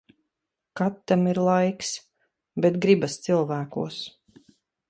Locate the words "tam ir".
1.11-1.41